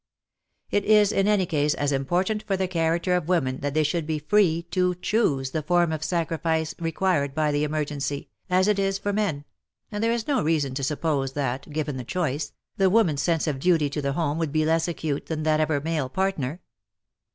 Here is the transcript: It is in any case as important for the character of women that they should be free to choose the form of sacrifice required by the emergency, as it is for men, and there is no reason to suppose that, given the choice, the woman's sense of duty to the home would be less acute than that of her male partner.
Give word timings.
It 0.71 0.83
is 0.83 1.11
in 1.11 1.27
any 1.27 1.45
case 1.45 1.75
as 1.75 1.91
important 1.91 2.41
for 2.41 2.57
the 2.57 2.67
character 2.67 3.13
of 3.15 3.27
women 3.27 3.59
that 3.59 3.75
they 3.75 3.83
should 3.83 4.07
be 4.07 4.17
free 4.17 4.63
to 4.71 4.95
choose 4.95 5.51
the 5.51 5.61
form 5.61 5.91
of 5.91 6.03
sacrifice 6.03 6.73
required 6.79 7.35
by 7.35 7.51
the 7.51 7.63
emergency, 7.63 8.27
as 8.49 8.67
it 8.67 8.79
is 8.79 8.97
for 8.97 9.13
men, 9.13 9.45
and 9.91 10.03
there 10.03 10.11
is 10.11 10.27
no 10.27 10.41
reason 10.41 10.73
to 10.73 10.83
suppose 10.83 11.33
that, 11.33 11.69
given 11.71 11.97
the 11.97 12.03
choice, 12.03 12.51
the 12.77 12.89
woman's 12.89 13.21
sense 13.21 13.45
of 13.45 13.59
duty 13.59 13.91
to 13.91 14.01
the 14.01 14.13
home 14.13 14.39
would 14.39 14.51
be 14.51 14.65
less 14.65 14.87
acute 14.87 15.27
than 15.27 15.43
that 15.43 15.59
of 15.59 15.69
her 15.69 15.79
male 15.79 16.09
partner. 16.09 16.61